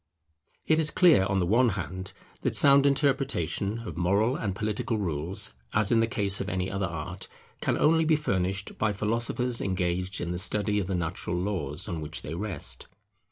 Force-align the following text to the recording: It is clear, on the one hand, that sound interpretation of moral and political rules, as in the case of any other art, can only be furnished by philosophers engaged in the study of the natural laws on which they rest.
It 0.65 0.79
is 0.79 0.89
clear, 0.89 1.25
on 1.27 1.39
the 1.39 1.45
one 1.45 1.69
hand, 1.77 2.11
that 2.41 2.55
sound 2.55 2.87
interpretation 2.87 3.81
of 3.87 3.97
moral 3.97 4.35
and 4.35 4.55
political 4.55 4.97
rules, 4.97 5.53
as 5.73 5.91
in 5.91 5.99
the 5.99 6.07
case 6.07 6.41
of 6.41 6.49
any 6.49 6.71
other 6.71 6.87
art, 6.87 7.27
can 7.61 7.77
only 7.77 8.03
be 8.05 8.15
furnished 8.15 8.79
by 8.79 8.93
philosophers 8.93 9.61
engaged 9.61 10.19
in 10.19 10.31
the 10.31 10.39
study 10.39 10.79
of 10.79 10.87
the 10.87 10.95
natural 10.95 11.35
laws 11.37 11.87
on 11.87 12.01
which 12.01 12.23
they 12.23 12.33
rest. 12.33 12.87